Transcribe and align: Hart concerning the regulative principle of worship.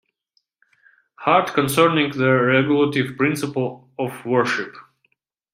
Hart 1.17 1.53
concerning 1.53 2.11
the 2.17 2.31
regulative 2.33 3.15
principle 3.17 3.87
of 3.99 4.25
worship. 4.25 4.73